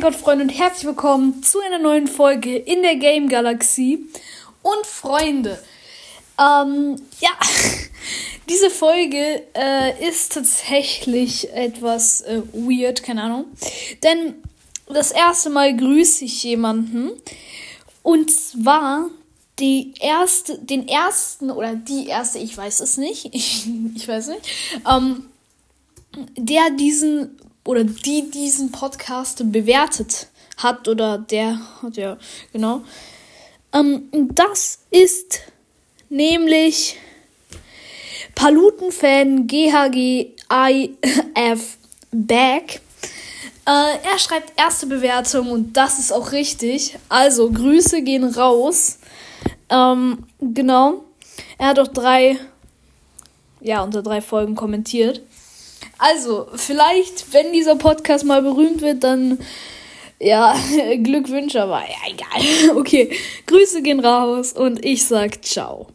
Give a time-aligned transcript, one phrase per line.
[0.00, 4.06] mein Gott, Freunde, und herzlich willkommen zu einer neuen Folge in der Game Galaxie.
[4.62, 5.62] Und Freunde,
[6.38, 7.28] ähm, ja,
[8.48, 13.44] diese Folge äh, ist tatsächlich etwas äh, weird, keine Ahnung.
[14.02, 14.36] Denn
[14.86, 17.10] das erste Mal grüße ich jemanden.
[18.02, 19.10] Und zwar
[19.58, 24.48] die erste, den ersten oder die erste, ich weiß es nicht, ich, ich weiß nicht,
[24.90, 25.26] ähm,
[26.38, 32.16] der diesen oder die diesen Podcast bewertet hat oder der hat ja
[32.52, 32.82] genau.
[33.72, 35.40] Ähm, das ist
[36.08, 36.96] nämlich
[38.34, 40.34] Palutenfan GHGIF
[42.10, 42.80] Back.
[43.66, 46.98] Äh, er schreibt erste Bewertung und das ist auch richtig.
[47.08, 48.98] Also Grüße gehen raus.
[49.68, 51.04] Ähm, genau.
[51.58, 52.38] Er hat auch drei,
[53.60, 55.20] ja, unter drei Folgen kommentiert.
[55.98, 59.38] Also, vielleicht, wenn dieser Podcast mal berühmt wird, dann
[60.20, 60.54] ja,
[61.02, 62.76] Glückwünsche, aber ja, egal.
[62.76, 63.16] Okay,
[63.46, 65.88] Grüße gehen raus und ich sag ciao.